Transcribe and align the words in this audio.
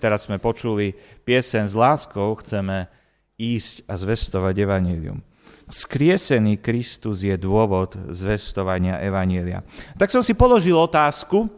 Teraz 0.00 0.24
sme 0.24 0.40
počuli 0.40 0.96
piesen 1.24 1.68
s 1.68 1.76
láskou, 1.76 2.32
chceme 2.40 2.88
ísť 3.36 3.84
a 3.84 3.94
zvestovať 4.00 4.54
evanílium. 4.64 5.20
Skriesený 5.64 6.60
Kristus 6.60 7.24
je 7.24 7.36
dôvod 7.40 7.96
zvestovania 8.12 9.00
evanília. 9.00 9.64
Tak 9.96 10.12
som 10.12 10.20
si 10.20 10.36
položil 10.36 10.76
otázku, 10.76 11.48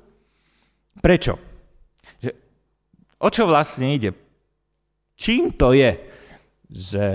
prečo? 1.03 1.39
Že, 2.23 2.31
o 3.19 3.29
čo 3.31 3.43
vlastne 3.51 3.95
ide? 3.95 4.15
Čím 5.17 5.55
to 5.55 5.75
je, 5.75 5.97
že 6.71 7.07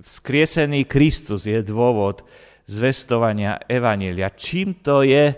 vzkriesený 0.00 0.86
Kristus 0.86 1.44
je 1.48 1.60
dôvod 1.64 2.22
zvestovania 2.62 3.58
Evanília? 3.66 4.30
Čím 4.32 4.80
to 4.80 5.02
je, 5.02 5.34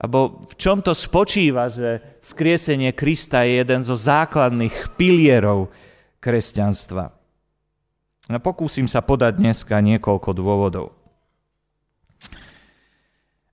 alebo 0.00 0.40
v 0.48 0.54
čom 0.56 0.80
to 0.80 0.96
spočíva, 0.96 1.68
že 1.68 2.00
vzkriesenie 2.24 2.96
Krista 2.96 3.44
je 3.44 3.60
jeden 3.60 3.84
zo 3.84 3.92
základných 3.92 4.96
pilierov 4.96 5.68
kresťanstva? 6.24 7.12
No, 8.32 8.38
pokúsim 8.40 8.88
sa 8.88 9.04
podať 9.04 9.44
dneska 9.44 9.76
niekoľko 9.76 10.30
dôvodov. 10.32 10.96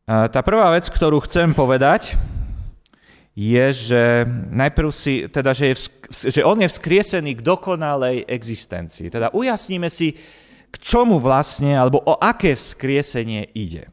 Tá 0.08 0.40
prvá 0.40 0.72
vec, 0.72 0.88
ktorú 0.88 1.20
chcem 1.28 1.52
povedať, 1.52 2.16
je, 3.36 3.66
že 3.76 4.04
najprv 4.48 4.90
si, 4.94 5.28
teda, 5.28 5.52
že, 5.52 5.76
je, 5.76 5.76
že 6.32 6.42
on 6.48 6.64
je 6.64 6.72
vzkriesený 6.72 7.36
k 7.36 7.46
dokonalej 7.46 8.24
existencii. 8.24 9.12
Teda 9.12 9.36
ujasníme 9.36 9.92
si, 9.92 10.16
k 10.72 10.76
čomu 10.80 11.20
vlastne, 11.20 11.76
alebo 11.76 12.00
o 12.08 12.16
aké 12.22 12.56
vzkriesenie 12.56 13.52
ide. 13.52 13.90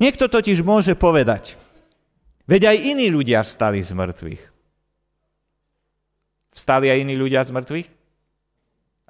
Niekto 0.00 0.32
totiž 0.32 0.64
môže 0.64 0.96
povedať, 0.96 1.59
veď 2.50 2.74
aj 2.74 2.76
iní 2.82 3.06
ľudia 3.14 3.46
vstali 3.46 3.78
z 3.78 3.94
mŕtvych. 3.94 4.42
Vstali 6.50 6.90
aj 6.90 6.98
iní 7.06 7.14
ľudia 7.14 7.46
z 7.46 7.54
mŕtvych? 7.54 7.88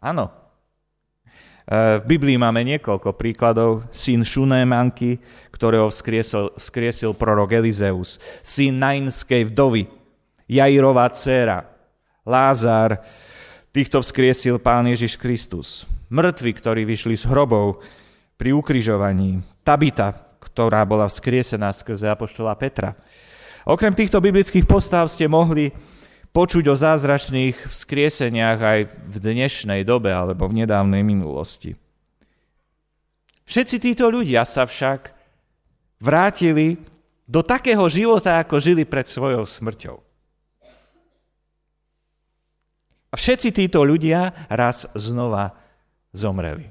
Áno. 0.04 0.28
E, 0.28 2.00
v 2.00 2.04
Biblii 2.04 2.36
máme 2.36 2.60
niekoľko 2.68 3.16
príkladov. 3.16 3.88
Syn 3.88 4.28
Šunémanky, 4.28 5.16
ktorého 5.48 5.88
vzkriesil, 5.88 6.52
vzkriesil 6.60 7.16
prorok 7.16 7.56
Elizeus. 7.56 8.20
Syn 8.44 8.76
Nainskej 8.76 9.48
vdovy, 9.48 9.88
Jairová 10.44 11.08
dcéra, 11.08 11.64
Lázar, 12.28 13.00
týchto 13.72 14.04
vzkriesil 14.04 14.60
pán 14.60 14.84
Ježiš 14.90 15.16
Kristus. 15.16 15.88
Mŕtvi, 16.10 16.50
ktorí 16.52 16.82
vyšli 16.84 17.16
z 17.16 17.24
hrobov 17.24 17.80
pri 18.34 18.52
ukrižovaní. 18.52 19.40
Tabita, 19.62 20.10
ktorá 20.42 20.82
bola 20.82 21.06
vzkriesená 21.06 21.70
skrze 21.70 22.10
apoštola 22.10 22.52
Petra. 22.58 22.98
Okrem 23.68 23.92
týchto 23.92 24.20
biblických 24.24 24.64
postav 24.64 25.12
ste 25.12 25.28
mohli 25.28 25.68
počuť 26.30 26.64
o 26.70 26.78
zázračných 26.78 27.68
vzkrieseniach 27.68 28.58
aj 28.60 28.80
v 28.88 29.16
dnešnej 29.20 29.82
dobe 29.82 30.14
alebo 30.14 30.46
v 30.46 30.64
nedávnej 30.64 31.02
minulosti. 31.02 31.74
Všetci 33.44 33.76
títo 33.82 34.06
ľudia 34.08 34.46
sa 34.46 34.62
však 34.62 35.10
vrátili 35.98 36.78
do 37.26 37.42
takého 37.42 37.82
života, 37.90 38.38
ako 38.38 38.62
žili 38.62 38.86
pred 38.86 39.10
svojou 39.10 39.42
smrťou. 39.42 39.98
A 43.10 43.14
všetci 43.18 43.50
títo 43.50 43.82
ľudia 43.82 44.46
raz 44.46 44.86
znova 44.94 45.50
zomreli. 46.14 46.70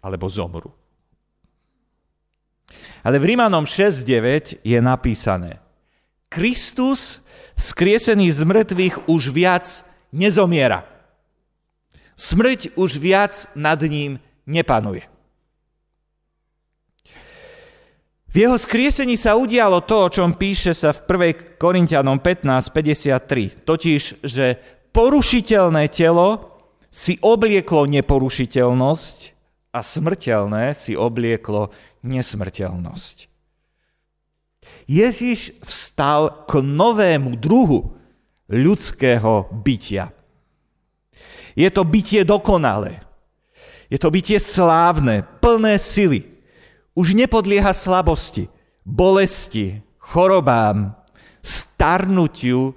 Alebo 0.00 0.32
zomru. 0.32 0.79
Ale 3.02 3.16
v 3.18 3.34
Rímanom 3.34 3.64
6.9 3.64 4.62
je 4.62 4.78
napísané 4.78 5.58
Kristus 6.30 7.20
skriesený 7.58 8.30
z 8.30 8.40
mŕtvych 8.46 8.94
už 9.10 9.22
viac 9.34 9.66
nezomiera. 10.14 10.86
Smrť 12.14 12.76
už 12.76 13.00
viac 13.00 13.48
nad 13.56 13.80
ním 13.82 14.20
nepanuje. 14.46 15.04
V 18.30 18.46
jeho 18.46 18.54
skriesení 18.54 19.18
sa 19.18 19.34
udialo 19.34 19.82
to, 19.82 20.06
o 20.06 20.12
čom 20.12 20.38
píše 20.38 20.70
sa 20.70 20.94
v 20.94 21.02
1. 21.34 21.58
Korintianom 21.58 22.22
15.53, 22.22 23.66
totiž, 23.66 24.22
že 24.22 24.54
porušiteľné 24.94 25.90
telo 25.90 26.62
si 26.94 27.18
oblieklo 27.18 27.90
neporušiteľnosť 27.90 29.18
a 29.74 29.82
smrteľné 29.82 30.78
si 30.78 30.94
oblieklo 30.94 31.74
nesmrteľnosť. 32.02 33.30
Ježiš 34.90 35.54
vstal 35.64 36.46
k 36.46 36.60
novému 36.60 37.38
druhu 37.38 37.94
ľudského 38.50 39.46
bytia. 39.54 40.10
Je 41.54 41.68
to 41.70 41.82
bytie 41.86 42.26
dokonalé. 42.26 43.02
Je 43.90 43.98
to 43.98 44.10
bytie 44.10 44.38
slávne, 44.38 45.26
plné 45.42 45.78
sily. 45.78 46.26
Už 46.94 47.14
nepodlieha 47.14 47.74
slabosti, 47.74 48.50
bolesti, 48.86 49.82
chorobám, 49.98 50.94
starnutiu 51.42 52.74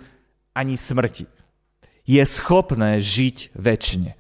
ani 0.53 0.77
smrti. 0.77 1.29
Je 2.05 2.21
schopné 2.25 3.01
žiť 3.01 3.53
väčšine. 3.57 4.13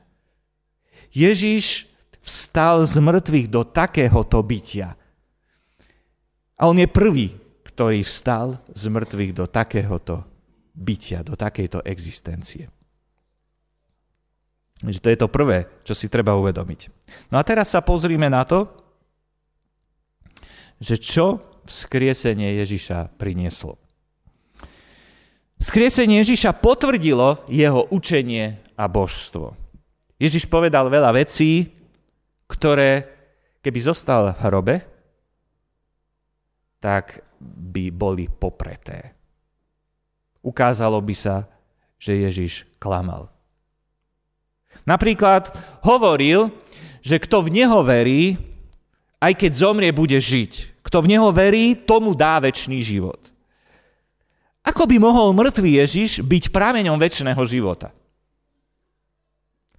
Ježiš 1.13 1.92
vstal 2.23 2.87
z 2.87 2.95
mŕtvych 3.03 3.47
do 3.51 3.67
takéhoto 3.67 4.39
bytia. 4.39 4.95
A 6.55 6.61
on 6.71 6.79
je 6.79 6.87
prvý, 6.87 7.35
ktorý 7.67 8.07
vstal 8.07 8.63
z 8.71 8.83
mŕtvych 8.87 9.31
do 9.35 9.45
takéhoto 9.51 10.23
bytia, 10.71 11.21
do 11.21 11.35
takejto 11.35 11.83
existencie. 11.83 12.71
Takže 14.83 14.99
to 14.99 15.11
je 15.11 15.19
to 15.19 15.27
prvé, 15.31 15.67
čo 15.83 15.95
si 15.95 16.11
treba 16.11 16.35
uvedomiť. 16.35 16.91
No 17.31 17.39
a 17.39 17.43
teraz 17.43 17.71
sa 17.71 17.83
pozrime 17.83 18.27
na 18.27 18.43
to, 18.43 18.67
že 20.83 20.99
čo 20.99 21.39
vzkriesenie 21.63 22.59
Ježiša 22.59 23.15
prinieslo. 23.15 23.79
Vzkriesenie 25.63 26.19
Ježiša 26.19 26.59
potvrdilo 26.59 27.47
jeho 27.47 27.87
učenie 27.87 28.59
a 28.75 28.91
božstvo. 28.91 29.55
Ježiš 30.19 30.43
povedal 30.51 30.91
veľa 30.91 31.15
vecí, 31.15 31.71
ktoré 32.53 33.09
keby 33.65 33.79
zostal 33.81 34.29
v 34.35 34.41
hrobe, 34.45 34.75
tak 36.83 37.23
by 37.39 37.89
boli 37.89 38.27
popreté. 38.27 39.15
Ukázalo 40.43 40.99
by 40.99 41.15
sa, 41.15 41.47
že 41.95 42.19
Ježiš 42.27 42.67
klamal. 42.77 43.31
Napríklad 44.83 45.55
hovoril, 45.87 46.51
že 46.99 47.15
kto 47.15 47.47
v 47.47 47.63
Neho 47.63 47.79
verí, 47.87 48.35
aj 49.23 49.39
keď 49.39 49.51
zomrie, 49.55 49.91
bude 49.95 50.19
žiť. 50.19 50.83
Kto 50.83 50.99
v 50.99 51.15
Neho 51.15 51.31
verí, 51.31 51.79
tomu 51.79 52.11
dá 52.11 52.43
väčší 52.43 52.83
život. 52.83 53.31
Ako 54.63 54.83
by 54.83 54.99
mohol 54.99 55.31
mŕtvý 55.31 55.79
Ježiš 55.79 56.19
byť 56.23 56.51
prameňom 56.51 56.99
väčšného 56.99 57.43
života? 57.47 57.95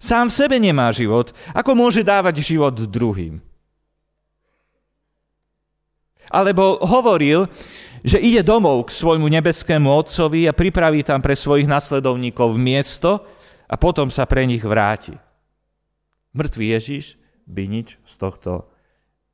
Sám 0.05 0.29
v 0.29 0.37
sebe 0.37 0.61
nemá 0.61 0.93
život. 0.93 1.33
Ako 1.49 1.73
môže 1.73 2.05
dávať 2.05 2.45
život 2.45 2.77
druhým? 2.77 3.41
Alebo 6.29 6.77
hovoril, 6.85 7.49
že 8.05 8.21
ide 8.21 8.45
domov 8.45 8.85
k 8.85 9.01
svojmu 9.01 9.25
nebeskému 9.25 9.89
otcovi 9.89 10.45
a 10.45 10.53
pripraví 10.53 11.01
tam 11.01 11.25
pre 11.25 11.33
svojich 11.33 11.65
nasledovníkov 11.65 12.53
miesto 12.53 13.25
a 13.65 13.73
potom 13.81 14.13
sa 14.13 14.29
pre 14.29 14.45
nich 14.45 14.61
vráti. 14.61 15.17
Mŕtvý 16.37 16.65
Ježiš 16.77 17.17
by 17.49 17.65
nič 17.65 17.97
z 18.05 18.13
tohto 18.21 18.69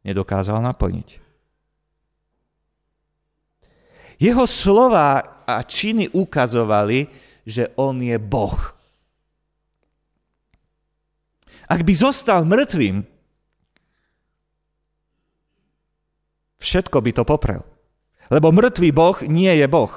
nedokázal 0.07 0.63
naplniť. 0.63 1.19
Jeho 4.23 4.45
slova 4.47 5.43
a 5.43 5.65
činy 5.67 6.15
ukazovali, 6.15 7.11
že 7.43 7.75
on 7.75 7.99
je 7.99 8.15
Boh. 8.15 8.81
Ak 11.71 11.88
by 11.88 11.94
zostal 11.95 12.44
mŕtvým, 12.44 13.07
všetko 16.59 16.97
by 17.00 17.12
to 17.15 17.23
poprel. 17.23 17.63
Lebo 18.27 18.51
mŕtvý 18.51 18.91
Boh 18.91 19.15
nie 19.23 19.56
je 19.56 19.68
Boh. 19.71 19.91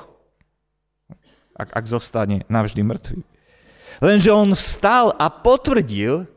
Ak, 1.59 1.75
ak 1.75 1.85
zostane 1.91 2.47
navždy 2.47 2.83
mŕtvý. 2.87 3.21
Lenže 4.03 4.31
on 4.31 4.55
vstal 4.55 5.15
a 5.19 5.27
potvrdil, 5.31 6.31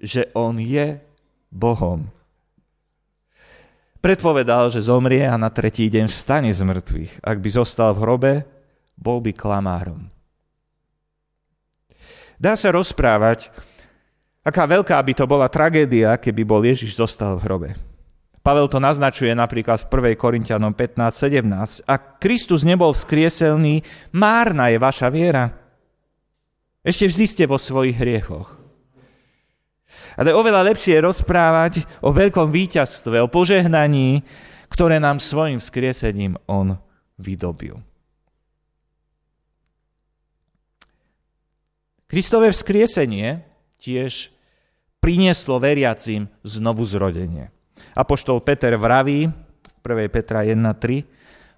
že 0.00 0.28
on 0.32 0.56
je 0.56 1.00
Bohom. 1.52 2.08
Predpovedal, 4.04 4.68
že 4.68 4.84
zomrie 4.84 5.24
a 5.24 5.40
na 5.40 5.48
tretí 5.48 5.88
deň 5.88 6.06
vstane 6.08 6.52
z 6.52 6.60
mŕtvych. 6.64 7.12
Ak 7.24 7.40
by 7.40 7.48
zostal 7.48 7.96
v 7.96 8.02
hrobe, 8.04 8.32
bol 8.96 9.24
by 9.24 9.32
klamárom. 9.32 10.08
Dá 12.36 12.52
sa 12.60 12.68
rozprávať, 12.68 13.48
aká 14.46 14.62
veľká 14.62 14.94
by 15.02 15.12
to 15.18 15.26
bola 15.26 15.50
tragédia, 15.50 16.14
keby 16.14 16.46
bol 16.46 16.62
Ježiš 16.62 16.94
zostal 16.94 17.34
v 17.34 17.44
hrobe. 17.50 17.70
Pavel 18.46 18.70
to 18.70 18.78
naznačuje 18.78 19.34
napríklad 19.34 19.82
v 19.82 20.14
1. 20.14 20.22
Korintianom 20.22 20.70
15.17. 20.70 21.82
Ak 21.82 22.22
Kristus 22.22 22.62
nebol 22.62 22.94
vzkrieselný, 22.94 23.82
márna 24.14 24.70
je 24.70 24.78
vaša 24.78 25.10
viera. 25.10 25.50
Ešte 26.86 27.10
vždy 27.10 27.24
ste 27.26 27.44
vo 27.50 27.58
svojich 27.58 27.98
hriechoch. 27.98 28.54
Ale 30.14 30.30
oveľa 30.30 30.70
lepšie 30.70 30.94
je 30.94 31.02
rozprávať 31.02 31.72
o 32.06 32.14
veľkom 32.14 32.54
víťazstve, 32.54 33.18
o 33.18 33.26
požehnaní, 33.26 34.22
ktoré 34.70 35.02
nám 35.02 35.18
svojim 35.18 35.58
vzkriesením 35.58 36.38
on 36.46 36.78
vydobil. 37.18 37.82
Kristové 42.06 42.54
vzkriesenie 42.54 43.42
tiež 43.82 44.35
prinieslo 45.00 45.60
veriacim 45.62 46.26
znovu 46.42 46.82
zrodenie. 46.84 47.50
Apoštol 47.96 48.40
Peter 48.42 48.74
vraví 48.76 49.28
v 49.28 49.78
1. 49.84 50.10
Petra 50.10 50.42
1.3 50.42 51.06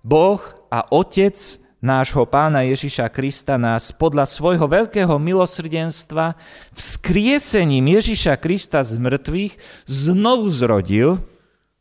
Boh 0.05 0.41
a 0.69 0.85
Otec 0.95 1.35
nášho 1.79 2.27
pána 2.27 2.67
Ježiša 2.67 3.07
Krista 3.11 3.55
nás 3.55 3.95
podľa 3.95 4.27
svojho 4.27 4.67
veľkého 4.67 5.15
milosrdenstva 5.19 6.35
vzkriesením 6.75 7.99
Ježiša 7.99 8.35
Krista 8.39 8.83
z 8.83 8.99
mŕtvych 8.99 9.55
znovu 9.87 10.51
zrodil 10.51 11.23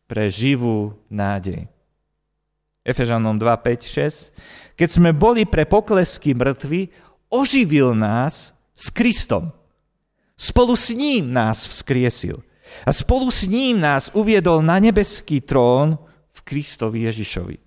pre 0.06 0.30
živú 0.30 0.95
nádej. 1.09 1.68
Efežanom 2.88 3.36
2, 3.36 3.44
5, 3.44 3.83
6. 4.71 4.77
Keď 4.80 4.89
sme 4.89 5.12
boli 5.12 5.44
pre 5.44 5.68
poklesky 5.68 6.31
mŕtvi, 6.31 6.88
oživil 7.27 7.92
nás 7.92 8.56
s 8.71 8.88
Kristom. 8.88 9.51
Spolu 10.37 10.77
s 10.77 10.93
ním 10.93 11.33
nás 11.33 11.65
vzkriesil. 11.65 12.45
A 12.85 12.93
spolu 12.93 13.33
s 13.33 13.49
ním 13.49 13.81
nás 13.81 14.13
uviedol 14.13 14.61
na 14.61 14.77
nebeský 14.77 15.41
trón 15.41 15.97
v 16.29 16.39
Kristovi 16.45 17.09
Ježišovi. 17.09 17.57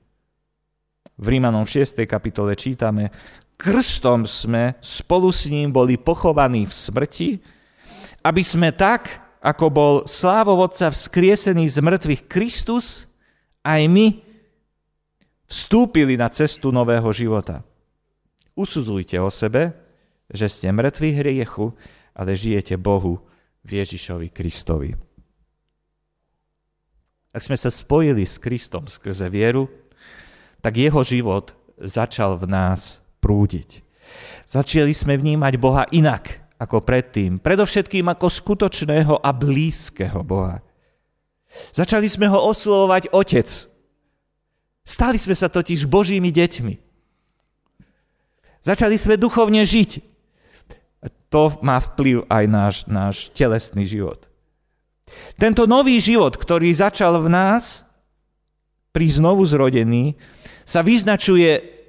V 1.21 1.27
Rímanom 1.27 1.67
6. 1.67 1.99
kapitole 2.07 2.55
čítame, 2.55 3.11
krstom 3.59 4.25
sme 4.25 4.79
spolu 4.79 5.29
s 5.29 5.51
ním 5.51 5.75
boli 5.75 5.99
pochovaní 6.01 6.65
v 6.65 6.73
smrti, 6.73 7.31
aby 8.25 8.43
sme 8.47 8.73
tak, 8.73 9.21
ako 9.43 9.67
bol 9.69 9.95
slávovodca 10.07 10.93
vzkriesený 10.93 11.69
z 11.69 11.79
mŕtvych 11.81 12.23
Kristus, 12.31 13.09
aj 13.67 13.83
my 13.89 14.21
vstúpili 15.51 16.15
na 16.17 16.31
cestu 16.31 16.71
nového 16.71 17.09
života. 17.11 17.67
Usudzujte 18.55 19.17
o 19.19 19.29
sebe, 19.33 19.75
že 20.31 20.47
ste 20.47 20.71
mŕtvi 20.71 21.19
hriechu, 21.19 21.75
ale 22.21 22.37
žijete 22.37 22.77
Bohu 22.77 23.25
v 23.65 23.81
Ježišovi 23.81 24.29
Kristovi. 24.29 24.93
Ak 27.33 27.41
sme 27.41 27.57
sa 27.57 27.73
spojili 27.73 28.29
s 28.29 28.37
Kristom 28.37 28.85
skrze 28.85 29.33
vieru, 29.33 29.73
tak 30.61 30.77
jeho 30.77 31.01
život 31.01 31.57
začal 31.81 32.37
v 32.37 32.45
nás 32.45 33.01
prúdiť. 33.25 33.81
Začali 34.45 34.93
sme 34.93 35.17
vnímať 35.17 35.55
Boha 35.57 35.89
inak 35.97 36.45
ako 36.61 36.85
predtým. 36.85 37.41
Predovšetkým 37.41 38.05
ako 38.13 38.29
skutočného 38.29 39.25
a 39.25 39.31
blízkeho 39.33 40.21
Boha. 40.21 40.61
Začali 41.73 42.05
sme 42.05 42.29
ho 42.29 42.37
oslovovať 42.37 43.17
Otec. 43.17 43.49
Stali 44.85 45.17
sme 45.17 45.33
sa 45.33 45.49
totiž 45.49 45.89
Božími 45.89 46.29
deťmi. 46.29 46.75
Začali 48.61 49.01
sme 49.01 49.17
duchovne 49.17 49.65
žiť 49.65 50.11
to 51.31 51.57
má 51.63 51.79
vplyv 51.79 52.27
aj 52.27 52.45
náš, 52.51 52.77
náš 52.91 53.17
telesný 53.31 53.87
život. 53.87 54.27
Tento 55.39 55.65
nový 55.65 56.03
život, 56.03 56.35
ktorý 56.35 56.71
začal 56.75 57.23
v 57.23 57.31
nás 57.31 57.87
pri 58.91 59.07
znovu 59.11 59.47
zrodený, 59.47 60.19
sa 60.67 60.83
vyznačuje 60.83 61.81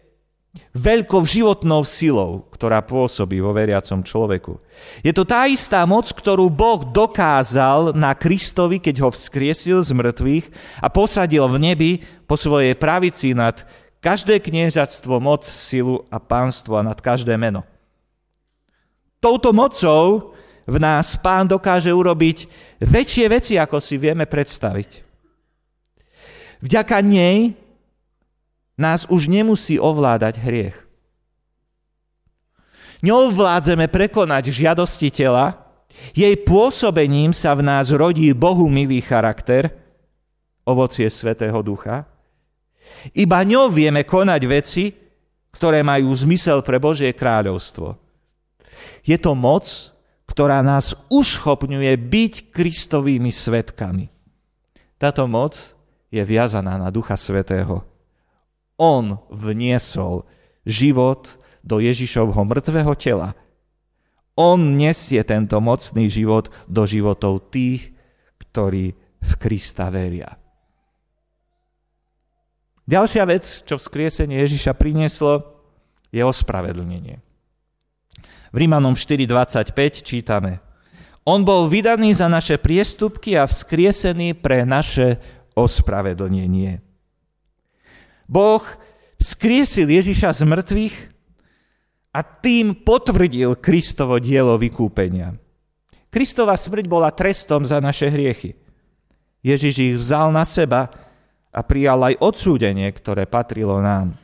veľkou 0.75 1.23
životnou 1.23 1.81
silou, 1.87 2.45
ktorá 2.51 2.83
pôsobí 2.83 3.39
vo 3.39 3.55
veriacom 3.55 4.03
človeku. 4.03 4.59
Je 4.99 5.11
to 5.15 5.23
tá 5.23 5.47
istá 5.47 5.81
moc, 5.87 6.11
ktorú 6.11 6.51
Boh 6.51 6.83
dokázal 6.83 7.95
na 7.95 8.11
Kristovi, 8.13 8.77
keď 8.77 9.07
ho 9.07 9.09
vzkriesil 9.11 9.79
z 9.81 9.91
mŕtvych 9.95 10.45
a 10.83 10.87
posadil 10.91 11.47
v 11.47 11.57
nebi 11.59 11.91
po 12.27 12.35
svojej 12.35 12.75
pravici 12.75 13.31
nad 13.31 13.63
každé 14.03 14.43
kniežatstvo, 14.43 15.21
moc, 15.23 15.47
silu 15.47 16.03
a 16.11 16.19
pánstvo 16.19 16.75
a 16.75 16.83
nad 16.83 16.99
každé 16.99 17.37
meno. 17.39 17.63
Touto 19.21 19.53
mocou 19.53 20.33
v 20.65 20.77
nás 20.81 21.13
pán 21.13 21.45
dokáže 21.45 21.93
urobiť 21.93 22.49
väčšie 22.81 23.25
veci, 23.29 23.53
ako 23.61 23.77
si 23.77 24.01
vieme 24.01 24.25
predstaviť. 24.25 25.05
Vďaka 26.65 26.97
nej 27.05 27.53
nás 28.81 29.05
už 29.09 29.29
nemusí 29.29 29.77
ovládať 29.77 30.41
hriech. 30.41 30.77
Neovládzeme 33.01 33.89
prekonať 33.89 34.53
žiadosti 34.53 35.09
tela, 35.09 35.57
jej 36.13 36.33
pôsobením 36.41 37.33
sa 37.33 37.57
v 37.57 37.65
nás 37.65 37.89
rodí 37.89 38.29
Bohu 38.33 38.69
milý 38.69 39.01
charakter, 39.01 39.69
ovocie 40.65 41.09
Svetého 41.09 41.61
Ducha. 41.65 42.05
Iba 43.17 43.41
ňou 43.41 43.73
vieme 43.73 44.05
konať 44.05 44.41
veci, 44.45 44.93
ktoré 45.53 45.81
majú 45.81 46.13
zmysel 46.13 46.61
pre 46.61 46.77
Božie 46.77 47.13
kráľovstvo. 47.13 47.97
Je 49.01 49.17
to 49.17 49.33
moc, 49.33 49.65
ktorá 50.29 50.63
nás 50.63 50.95
uschopňuje 51.11 51.91
byť 51.97 52.33
Kristovými 52.55 53.33
svetkami. 53.33 54.07
Táto 54.95 55.25
moc 55.25 55.75
je 56.13 56.21
viazaná 56.21 56.77
na 56.77 56.93
Ducha 56.93 57.17
Svetého. 57.17 57.83
On 58.77 59.17
vniesol 59.33 60.23
život 60.63 61.35
do 61.65 61.81
Ježišovho 61.81 62.41
mŕtvého 62.45 62.93
tela. 62.97 63.33
On 64.37 64.57
nesie 64.57 65.21
tento 65.25 65.57
mocný 65.59 66.09
život 66.09 66.49
do 66.69 66.85
životov 66.85 67.51
tých, 67.51 67.93
ktorí 68.39 68.93
v 69.21 69.31
Krista 69.37 69.89
veria. 69.93 70.37
Ďalšia 72.89 73.23
vec, 73.29 73.45
čo 73.63 73.77
vzkriesenie 73.77 74.41
Ježiša 74.41 74.73
prinieslo, 74.75 75.61
je 76.09 76.19
ospravedlnenie. 76.25 77.30
V 78.51 78.55
Rímanom 78.59 78.99
4.25 78.99 80.03
čítame 80.03 80.59
On 81.23 81.39
bol 81.47 81.71
vydaný 81.71 82.11
za 82.11 82.27
naše 82.27 82.59
priestupky 82.59 83.39
a 83.39 83.47
vzkriesený 83.47 84.35
pre 84.35 84.67
naše 84.67 85.15
ospravedlnenie. 85.55 86.83
Boh 88.27 88.63
vzkriesil 89.19 89.87
Ježiša 89.87 90.35
z 90.35 90.41
mŕtvych 90.43 90.95
a 92.11 92.19
tým 92.23 92.75
potvrdil 92.83 93.55
Kristovo 93.59 94.19
dielo 94.19 94.59
vykúpenia. 94.59 95.35
Kristova 96.11 96.59
smrť 96.59 96.85
bola 96.91 97.11
trestom 97.15 97.63
za 97.63 97.79
naše 97.79 98.11
hriechy. 98.11 98.55
Ježiš 99.39 99.73
ich 99.79 99.95
vzal 99.95 100.35
na 100.35 100.43
seba 100.43 100.91
a 101.51 101.59
prijal 101.63 102.03
aj 102.03 102.19
odsúdenie, 102.19 102.87
ktoré 102.91 103.23
patrilo 103.23 103.79
nám. 103.79 104.15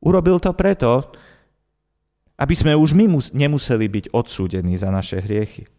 Urobil 0.00 0.40
to 0.40 0.52
preto, 0.52 1.12
aby 2.34 2.54
sme 2.54 2.72
už 2.74 2.98
my 2.98 3.06
nemuseli 3.30 3.86
byť 3.86 4.04
odsúdení 4.10 4.74
za 4.74 4.90
naše 4.90 5.22
hriechy. 5.22 5.70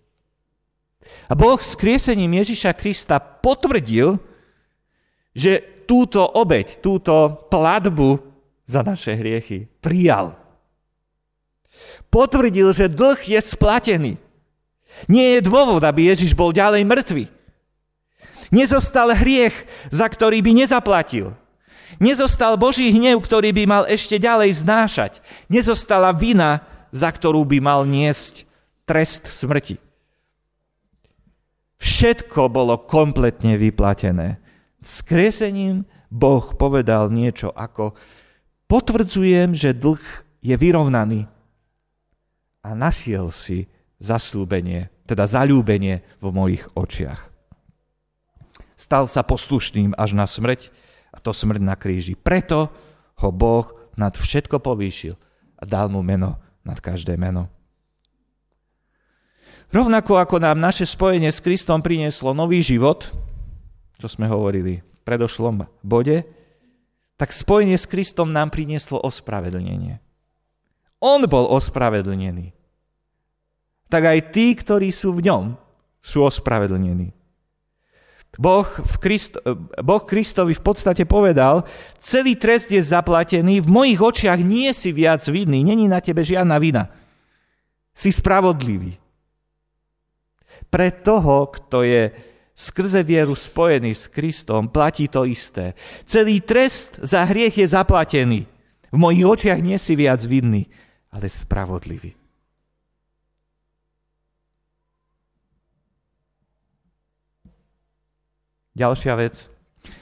A 1.29 1.33
Boh 1.37 1.59
s 1.59 1.77
kriesením 1.77 2.41
Ježiša 2.41 2.73
Krista 2.73 3.19
potvrdil, 3.19 4.17
že 5.35 5.61
túto 5.85 6.25
obeď, 6.25 6.81
túto 6.81 7.45
platbu 7.51 8.17
za 8.65 8.81
naše 8.81 9.13
hriechy 9.13 9.69
prijal. 9.83 10.33
Potvrdil, 12.09 12.71
že 12.71 12.89
dlh 12.89 13.19
je 13.19 13.39
splatený. 13.43 14.13
Nie 15.11 15.37
je 15.37 15.45
dôvod, 15.45 15.83
aby 15.83 16.07
Ježiš 16.07 16.31
bol 16.31 16.55
ďalej 16.55 16.87
mŕtvy. 16.87 17.25
Nezostal 18.49 19.11
hriech, 19.11 19.53
za 19.91 20.07
ktorý 20.07 20.39
by 20.39 20.51
nezaplatil. 20.63 21.35
Nezostal 21.99 22.59
Boží 22.59 22.91
hnev, 22.91 23.23
ktorý 23.23 23.55
by 23.55 23.63
mal 23.63 23.83
ešte 23.87 24.19
ďalej 24.19 24.65
znášať. 24.65 25.23
Nezostala 25.47 26.11
vina, 26.11 26.63
za 26.91 27.07
ktorú 27.11 27.43
by 27.47 27.59
mal 27.63 27.87
niesť 27.87 28.47
trest 28.83 29.27
smrti. 29.27 29.79
Všetko 31.79 32.47
bolo 32.47 32.79
kompletne 32.87 33.59
vyplatené. 33.59 34.39
Skresením 34.79 35.83
Boh 36.07 36.55
povedal 36.55 37.11
niečo 37.11 37.51
ako 37.51 37.97
potvrdzujem, 38.71 39.57
že 39.57 39.75
dlh 39.75 40.01
je 40.45 40.55
vyrovnaný 40.55 41.27
a 42.65 42.69
našiel 42.73 43.29
si 43.29 43.69
zaslúbenie, 44.01 44.89
teda 45.05 45.25
zalúbenie 45.25 46.01
v 46.21 46.27
mojich 46.33 46.63
očiach. 46.77 47.29
Stal 48.75 49.09
sa 49.09 49.25
poslušným 49.25 49.97
až 49.97 50.13
na 50.13 50.29
smrť, 50.29 50.69
a 51.15 51.17
to 51.23 51.31
smrť 51.31 51.63
na 51.63 51.79
kríži. 51.79 52.19
Preto 52.19 52.67
ho 53.23 53.29
Boh 53.31 53.71
nad 53.95 54.11
všetko 54.11 54.59
povýšil 54.59 55.15
a 55.55 55.63
dal 55.63 55.87
mu 55.87 56.03
meno 56.03 56.35
nad 56.67 56.77
každé 56.83 57.15
meno. 57.15 57.47
Rovnako 59.71 60.19
ako 60.19 60.43
nám 60.43 60.59
naše 60.59 60.83
spojenie 60.83 61.31
s 61.31 61.41
Kristom 61.41 61.79
prinieslo 61.79 62.35
nový 62.35 62.59
život, 62.61 63.07
čo 63.97 64.07
sme 64.11 64.27
hovorili 64.27 64.83
v 64.83 64.99
predošlom 65.07 65.63
bode, 65.81 66.27
tak 67.15 67.31
spojenie 67.31 67.79
s 67.79 67.87
Kristom 67.87 68.35
nám 68.35 68.51
prinieslo 68.51 68.99
ospravedlnenie. 68.99 70.03
On 70.99 71.23
bol 71.27 71.47
ospravedlnený. 71.47 72.51
Tak 73.87 74.03
aj 74.03 74.19
tí, 74.35 74.51
ktorí 74.57 74.91
sú 74.91 75.15
v 75.15 75.31
ňom, 75.31 75.43
sú 76.03 76.25
ospravedlnení. 76.25 77.15
Boh, 78.35 78.67
v 78.67 78.95
Christ, 78.99 79.39
boh 79.79 80.03
Kristovi 80.03 80.51
v 80.51 80.63
podstate 80.63 81.07
povedal, 81.07 81.63
celý 82.03 82.35
trest 82.35 82.67
je 82.67 82.83
zaplatený, 82.83 83.63
v 83.63 83.67
mojich 83.71 83.99
očiach 84.01 84.39
nie 84.43 84.71
si 84.75 84.91
viac 84.91 85.23
vinný, 85.23 85.63
není 85.63 85.87
na 85.87 86.03
tebe 86.03 86.19
žiadna 86.23 86.59
vina. 86.59 86.91
Si 87.95 88.11
spravodlivý. 88.11 88.99
Pre 90.67 90.87
toho, 90.99 91.47
kto 91.47 91.87
je 91.87 92.11
skrze 92.51 93.03
vieru 93.07 93.35
spojený 93.35 93.95
s 93.95 94.11
Kristom, 94.11 94.67
platí 94.67 95.07
to 95.07 95.23
isté. 95.23 95.75
Celý 96.03 96.43
trest 96.43 96.99
za 96.99 97.23
hriech 97.23 97.55
je 97.55 97.67
zaplatený. 97.67 98.47
V 98.91 98.97
mojich 98.99 99.27
očiach 99.27 99.59
nie 99.63 99.79
si 99.79 99.95
viac 99.95 100.23
vinný, 100.23 100.67
ale 101.11 101.31
spravodlivý. 101.31 102.24
Ďalšia 108.75 109.13
vec. 109.15 109.47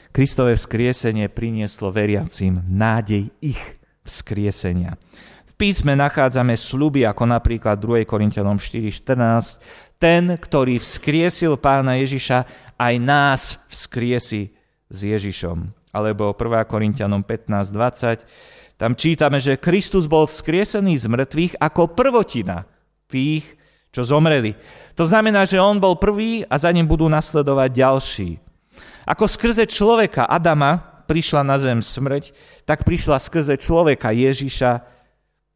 Kristové 0.10 0.58
vzkriesenie 0.58 1.30
prinieslo 1.30 1.94
veriacim 1.94 2.58
nádej 2.66 3.30
ich 3.42 3.62
vzkriesenia. 4.02 4.98
V 5.46 5.54
písme 5.58 5.94
nachádzame 5.94 6.58
sluby 6.58 7.06
ako 7.06 7.30
napríklad 7.30 7.78
2. 7.78 8.06
Korintianom 8.10 8.58
4.14 8.58 9.62
ten, 10.04 10.36
ktorý 10.36 10.84
vzkriesil 10.84 11.56
pána 11.56 11.96
Ježiša, 11.96 12.44
aj 12.76 12.94
nás 13.00 13.56
vzkriesi 13.72 14.52
s 14.92 14.98
Ježišom. 15.00 15.72
Alebo 15.96 16.36
1. 16.36 16.68
Korintianom 16.68 17.24
15.20, 17.24 18.28
tam 18.76 19.00
čítame, 19.00 19.40
že 19.40 19.56
Kristus 19.56 20.04
bol 20.12 20.28
vzkriesený 20.28 21.00
z 21.00 21.08
mŕtvych 21.08 21.56
ako 21.56 21.96
prvotina 21.96 22.68
tých, 23.08 23.48
čo 23.96 24.04
zomreli. 24.04 24.60
To 25.00 25.08
znamená, 25.08 25.48
že 25.48 25.56
on 25.56 25.80
bol 25.80 25.96
prvý 25.96 26.44
a 26.52 26.60
za 26.60 26.68
ním 26.76 26.84
budú 26.84 27.08
nasledovať 27.08 27.70
ďalší. 27.72 28.43
Ako 29.04 29.28
skrze 29.28 29.68
človeka 29.68 30.28
Adama 30.28 31.04
prišla 31.08 31.44
na 31.44 31.60
zem 31.60 31.84
smrť, 31.84 32.32
tak 32.64 32.88
prišla 32.88 33.20
skrze 33.20 33.60
človeka 33.60 34.16
Ježiša 34.16 34.94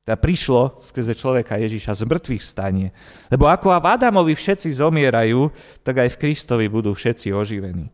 teda 0.07 0.23
prišlo 0.23 0.79
skrze 0.87 1.19
človeka 1.19 1.59
Ježiša 1.59 1.91
z 1.91 2.07
mŕtvych 2.07 2.39
stanie. 2.39 2.95
Lebo 3.27 3.43
ako 3.43 3.75
v 3.75 3.91
Adamovi 3.91 4.39
všetci 4.39 4.79
zomierajú, 4.79 5.51
tak 5.83 5.99
aj 5.99 6.15
v 6.15 6.19
Kristovi 6.23 6.71
budú 6.71 6.95
všetci 6.95 7.35
oživení. 7.35 7.91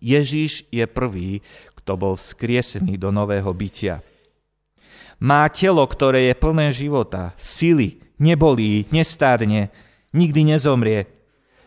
Ježiš 0.00 0.64
je 0.72 0.88
prvý, 0.88 1.44
kto 1.76 2.00
bol 2.00 2.16
vzkriesený 2.16 2.96
do 2.96 3.12
nového 3.12 3.52
bytia. 3.52 4.00
Má 5.20 5.44
telo, 5.52 5.84
ktoré 5.84 6.32
je 6.32 6.34
plné 6.40 6.72
života, 6.72 7.36
sily, 7.36 8.00
nebolí, 8.16 8.88
nestárne, 8.88 9.68
nikdy 10.16 10.48
nezomrie. 10.48 11.04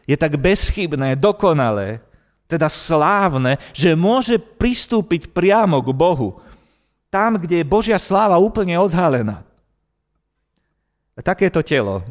Je 0.10 0.18
tak 0.18 0.42
bezchybné, 0.42 1.22
dokonalé, 1.22 2.02
teda 2.52 2.68
slávne, 2.68 3.56
že 3.72 3.96
môže 3.96 4.36
pristúpiť 4.36 5.32
priamo 5.32 5.80
k 5.80 5.90
Bohu 5.96 6.44
tam, 7.12 7.36
kde 7.36 7.60
je 7.60 7.68
Božia 7.68 8.00
sláva 8.00 8.40
úplne 8.40 8.80
odhalená. 8.80 9.44
Takéto 11.22 11.60
telo, 11.62 12.02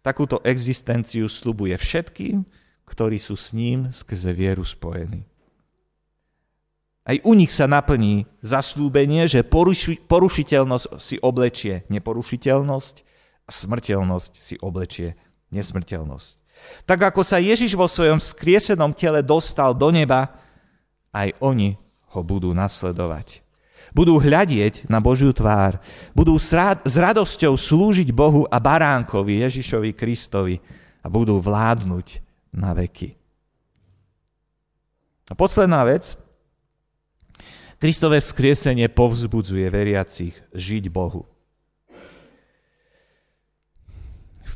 takúto 0.00 0.40
existenciu 0.42 1.28
slubuje 1.28 1.76
všetkým, 1.76 2.42
ktorí 2.88 3.20
sú 3.20 3.36
s 3.36 3.52
ním 3.52 3.92
skrze 3.92 4.32
vieru 4.32 4.64
spojení. 4.64 5.22
Aj 7.06 7.20
u 7.22 7.38
nich 7.38 7.54
sa 7.54 7.70
naplní 7.70 8.26
zaslúbenie, 8.42 9.30
že 9.30 9.46
poruši, 9.46 10.02
porušiteľnosť 10.10 10.98
si 10.98 11.20
oblečie 11.22 11.86
neporušiteľnosť 11.86 12.94
a 13.46 13.50
smrteľnosť 13.54 14.32
si 14.34 14.58
oblečie 14.58 15.14
nesmrteľnosť. 15.54 16.45
Tak 16.86 17.12
ako 17.12 17.22
sa 17.26 17.42
Ježiš 17.42 17.74
vo 17.74 17.90
svojom 17.90 18.22
skriesenom 18.22 18.94
tele 18.94 19.20
dostal 19.24 19.74
do 19.74 19.90
neba, 19.90 20.30
aj 21.10 21.34
oni 21.42 21.74
ho 22.14 22.20
budú 22.22 22.54
nasledovať 22.54 23.46
budú 23.96 24.20
hľadieť 24.20 24.92
na 24.92 25.00
Božiu 25.00 25.32
tvár, 25.32 25.80
budú 26.12 26.36
s 26.36 26.52
radosťou 26.92 27.56
slúžiť 27.56 28.12
Bohu 28.12 28.44
a 28.44 28.60
baránkovi 28.60 29.40
Ježišovi 29.40 29.96
Kristovi 29.96 30.60
a 31.00 31.08
budú 31.08 31.40
vládnuť 31.40 32.20
na 32.52 32.76
veky. 32.76 33.16
A 35.26 35.32
posledná 35.32 35.80
vec. 35.88 36.12
Kristové 37.76 38.24
vzkriesenie 38.24 38.88
povzbudzuje 38.88 39.68
veriacich 39.68 40.32
žiť 40.52 40.88
Bohu. 40.88 41.28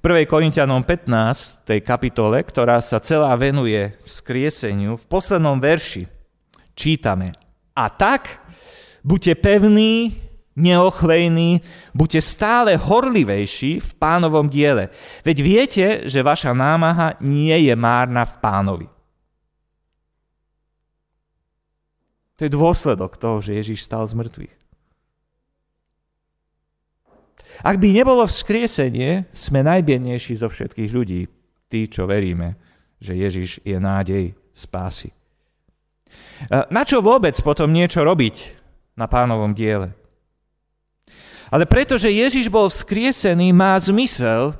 V 0.00 0.08
1. 0.08 0.24
Korintianom 0.24 0.80
15, 0.80 1.68
tej 1.68 1.84
kapitole, 1.84 2.40
ktorá 2.40 2.80
sa 2.80 3.04
celá 3.04 3.36
venuje 3.36 3.92
vzkrieseniu, 4.08 4.96
v 4.96 5.04
poslednom 5.04 5.60
verši 5.60 6.08
čítame 6.72 7.36
A 7.76 7.92
tak 7.92 8.40
Buďte 9.00 9.34
pevní, 9.34 10.20
neochvejní, 10.56 11.60
buďte 11.96 12.20
stále 12.20 12.76
horlivejší 12.76 13.80
v 13.80 13.90
pánovom 13.96 14.44
diele. 14.48 14.92
Veď 15.24 15.36
viete, 15.40 15.86
že 16.04 16.20
vaša 16.20 16.52
námaha 16.52 17.16
nie 17.24 17.56
je 17.64 17.74
márna 17.76 18.28
v 18.28 18.36
pánovi. 18.44 18.88
To 22.36 22.48
je 22.48 22.52
dôsledok 22.52 23.20
toho, 23.20 23.40
že 23.44 23.56
Ježiš 23.56 23.84
stal 23.84 24.04
z 24.08 24.16
mŕtvych. 24.16 24.54
Ak 27.60 27.76
by 27.76 27.88
nebolo 27.92 28.24
vzkriesenie, 28.24 29.28
sme 29.36 29.60
najbiednejší 29.60 30.40
zo 30.40 30.48
všetkých 30.48 30.90
ľudí, 30.90 31.28
tí, 31.68 31.80
čo 31.86 32.08
veríme, 32.08 32.56
že 33.00 33.16
Ježiš 33.16 33.60
je 33.64 33.76
nádej 33.76 34.32
spásy. 34.52 35.12
Na 36.50 36.82
čo 36.88 37.04
vôbec 37.04 37.36
potom 37.44 37.70
niečo 37.70 38.00
robiť, 38.00 38.60
na 38.96 39.08
pánovom 39.08 39.56
diele. 39.56 39.96
Ale 41.50 41.64
pretože 41.64 42.12
Ježiš 42.12 42.52
bol 42.52 42.68
vzkriesený, 42.68 43.50
má 43.50 43.74
zmysel 43.80 44.54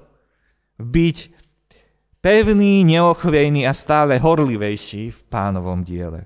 byť 0.80 1.30
pevný, 2.24 2.82
neochvejný 2.88 3.68
a 3.68 3.72
stále 3.76 4.16
horlivejší 4.16 5.12
v 5.12 5.20
pánovom 5.28 5.84
diele. 5.84 6.24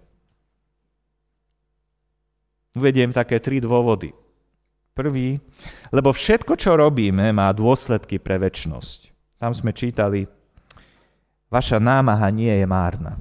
Uvediem 2.74 3.14
také 3.14 3.38
tri 3.38 3.62
dôvody. 3.62 4.23
Prvý, 4.94 5.42
lebo 5.90 6.14
všetko, 6.14 6.54
čo 6.54 6.78
robíme, 6.78 7.34
má 7.34 7.50
dôsledky 7.50 8.22
pre 8.22 8.38
väčnosť. 8.38 9.10
Tam 9.42 9.50
sme 9.50 9.74
čítali, 9.74 10.22
vaša 11.50 11.82
námaha 11.82 12.30
nie 12.30 12.54
je 12.54 12.62
márna. 12.62 13.18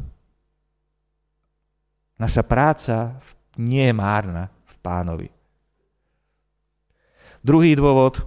Naša 2.22 2.46
práca 2.46 3.18
nie 3.58 3.90
je 3.90 3.94
márna 3.98 4.54
pánovi. 4.86 5.34
Druhý 7.42 7.74
dôvod. 7.74 8.22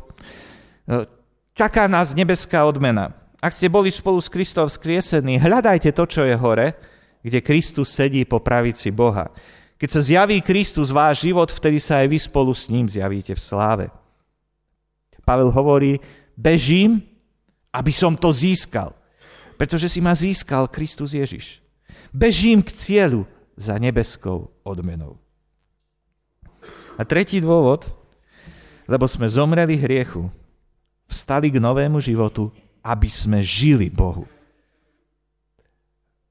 Čaká 1.54 1.86
nás 1.86 2.12
nebeská 2.18 2.66
odmena. 2.66 3.14
Ak 3.38 3.54
ste 3.54 3.70
boli 3.70 3.94
spolu 3.94 4.18
s 4.18 4.32
Kristom 4.32 4.66
vzkriesení, 4.66 5.38
hľadajte 5.38 5.94
to, 5.94 6.04
čo 6.08 6.26
je 6.26 6.34
hore, 6.34 6.74
kde 7.22 7.44
Kristus 7.44 7.94
sedí 7.94 8.26
po 8.26 8.42
pravici 8.42 8.90
Boha. 8.90 9.30
Keď 9.76 9.88
sa 9.92 10.00
zjaví 10.00 10.40
Kristus 10.40 10.88
váš 10.88 11.28
život, 11.28 11.52
vtedy 11.52 11.76
sa 11.76 12.00
aj 12.00 12.08
vy 12.08 12.18
spolu 12.20 12.52
s 12.56 12.72
ním 12.72 12.88
zjavíte 12.88 13.36
v 13.36 13.44
sláve. 13.44 13.86
Pavel 15.26 15.50
hovorí, 15.50 15.98
bežím, 16.38 17.02
aby 17.74 17.90
som 17.90 18.14
to 18.14 18.30
získal. 18.30 18.94
Pretože 19.58 19.90
si 19.90 19.98
ma 19.98 20.14
získal 20.14 20.70
Kristus 20.70 21.12
Ježiš. 21.12 21.58
Bežím 22.14 22.62
k 22.62 22.70
cieľu 22.72 23.26
za 23.58 23.74
nebeskou 23.76 24.48
odmenou. 24.62 25.18
A 26.96 27.02
tretí 27.04 27.42
dôvod, 27.42 27.90
lebo 28.88 29.04
sme 29.10 29.28
zomreli 29.28 29.76
hriechu, 29.76 30.30
vstali 31.10 31.52
k 31.52 31.60
novému 31.60 32.00
životu, 32.00 32.48
aby 32.80 33.10
sme 33.10 33.42
žili 33.42 33.90
Bohu. 33.90 34.24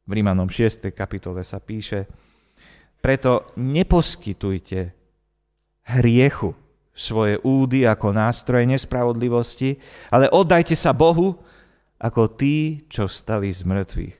V 0.07 0.11
Rímanom 0.13 0.47
6. 0.47 0.89
kapitole 0.95 1.43
sa 1.43 1.59
píše, 1.59 2.07
preto 3.05 3.45
neposkytujte 3.53 4.89
hriechu 5.85 6.57
svoje 6.89 7.37
údy 7.45 7.85
ako 7.85 8.09
nástroje 8.09 8.65
nespravodlivosti, 8.65 9.77
ale 10.09 10.25
oddajte 10.25 10.73
sa 10.73 10.89
Bohu 10.89 11.37
ako 12.01 12.33
tí, 12.33 12.81
čo 12.89 13.05
vstali 13.05 13.53
z 13.53 13.61
mŕtvych 13.61 14.15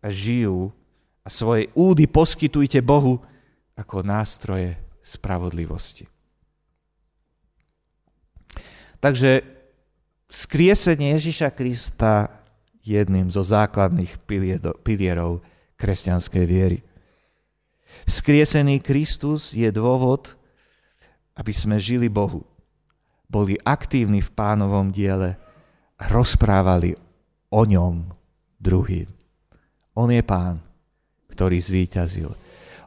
a 0.00 0.06
žijú 0.08 0.72
a 1.20 1.28
svoje 1.28 1.68
údy 1.76 2.08
poskytujte 2.08 2.80
Bohu 2.80 3.20
ako 3.76 4.00
nástroje 4.00 4.80
spravodlivosti. 5.04 6.08
Takže 8.96 9.44
skriesenie 10.32 11.20
Ježiša 11.20 11.52
Krista 11.52 12.32
je 12.80 12.96
jedným 12.96 13.28
zo 13.28 13.44
základných 13.44 14.24
pilierov 14.80 15.44
kresťanskej 15.76 16.44
viery. 16.48 16.80
Vzkriesený 18.04 18.82
Kristus 18.82 19.54
je 19.54 19.68
dôvod, 19.70 20.34
aby 21.36 21.52
sme 21.54 21.80
žili 21.80 22.12
Bohu. 22.12 22.44
Boli 23.30 23.56
aktívni 23.64 24.20
v 24.20 24.30
pánovom 24.32 24.92
diele 24.92 25.40
a 25.96 26.04
rozprávali 26.12 26.92
o 27.48 27.62
ňom 27.64 28.04
druhým. 28.60 29.08
On 29.96 30.08
je 30.08 30.20
pán, 30.20 30.60
ktorý 31.32 31.56
zvíťazil. 31.60 32.32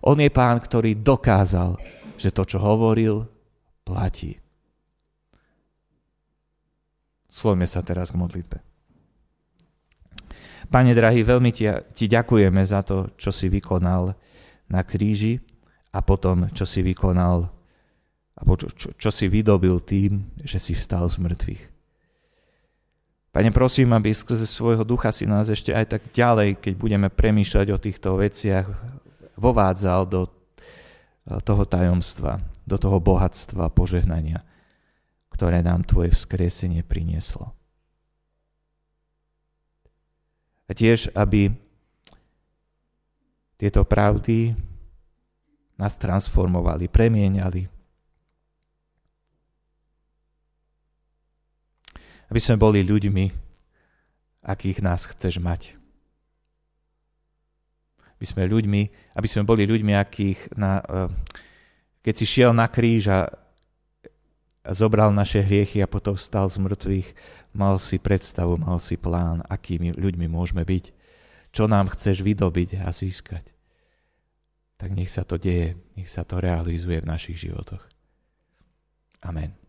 On 0.06 0.18
je 0.18 0.30
pán, 0.30 0.62
ktorý 0.62 0.94
dokázal, 1.02 1.78
že 2.16 2.30
to, 2.30 2.46
čo 2.46 2.62
hovoril, 2.62 3.26
platí. 3.82 4.38
Slovme 7.30 7.66
sa 7.68 7.82
teraz 7.82 8.14
k 8.14 8.20
modlitbe. 8.22 8.58
Pane 10.66 10.92
drahý, 10.98 11.22
veľmi 11.22 11.52
ti, 11.54 11.70
ti 11.94 12.06
ďakujeme 12.10 12.62
za 12.66 12.82
to, 12.82 13.14
čo 13.18 13.30
si 13.30 13.52
vykonal 13.52 14.18
na 14.70 14.82
kríži 14.82 15.42
a 15.94 16.02
potom, 16.02 16.50
čo 16.52 16.68
si 16.68 16.82
vykonal, 16.82 17.48
alebo 18.36 18.54
čo, 18.60 18.68
čo, 18.76 18.92
čo 18.98 19.10
si 19.14 19.32
vydobil 19.32 19.80
tým, 19.80 20.28
že 20.44 20.60
si 20.60 20.76
vstal 20.76 21.08
z 21.08 21.22
mŕtvych. 21.24 21.64
Pane, 23.36 23.52
prosím, 23.52 23.92
aby 23.92 24.16
skrze 24.16 24.48
svojho 24.48 24.88
ducha 24.88 25.12
si 25.12 25.28
nás 25.28 25.52
ešte 25.52 25.76
aj 25.76 25.86
tak 25.92 26.04
ďalej, 26.16 26.56
keď 26.56 26.74
budeme 26.80 27.08
premýšľať 27.12 27.68
o 27.76 27.80
týchto 27.80 28.16
veciach, 28.16 28.64
vovádzal 29.36 30.08
do 30.08 30.32
toho 31.44 31.68
tajomstva, 31.68 32.40
do 32.64 32.80
toho 32.80 32.96
bohatstva, 33.04 33.76
požehnania, 33.76 34.40
ktoré 35.36 35.60
nám 35.60 35.84
Tvoje 35.84 36.16
vzkriesenie 36.16 36.80
prinieslo. 36.88 37.52
A 40.66 40.72
tiež, 40.72 41.12
aby 41.12 41.52
tieto 43.56 43.88
pravdy 43.88 44.52
nás 45.76 45.96
transformovali, 45.96 46.88
premieniali. 46.88 47.68
Aby 52.32 52.40
sme 52.42 52.56
boli 52.58 52.82
ľuďmi, 52.82 53.26
akých 54.44 54.80
nás 54.82 55.06
chceš 55.06 55.38
mať. 55.40 55.78
Aby 58.16 58.26
sme, 58.26 58.44
ľuďmi, 58.48 58.82
aby 59.14 59.28
sme 59.28 59.44
boli 59.44 59.68
ľuďmi, 59.68 59.94
akých 59.94 60.56
na, 60.56 60.80
eh, 60.80 61.10
keď 62.02 62.14
si 62.16 62.26
šiel 62.26 62.56
na 62.56 62.72
kríž 62.72 63.12
a 63.12 63.28
zobral 64.72 65.14
naše 65.14 65.44
hriechy 65.44 65.84
a 65.84 65.92
potom 65.92 66.18
vstal 66.18 66.50
z 66.50 66.58
mŕtvych, 66.58 67.08
mal 67.54 67.78
si 67.78 68.02
predstavu, 68.02 68.58
mal 68.58 68.82
si 68.82 68.98
plán, 68.98 69.46
akými 69.46 69.94
ľuďmi 69.94 70.26
môžeme 70.26 70.66
byť, 70.66 70.95
čo 71.56 71.72
nám 71.72 71.96
chceš 71.96 72.20
vydobiť 72.20 72.84
a 72.84 72.92
získať 72.92 73.56
tak 74.76 74.92
nech 74.92 75.10
sa 75.10 75.24
to 75.24 75.40
deje, 75.40 75.80
nech 75.96 76.12
sa 76.12 76.28
to 76.28 76.44
realizuje 76.44 77.00
v 77.00 77.10
našich 77.10 77.40
životoch. 77.40 77.82
Amen. 79.24 79.65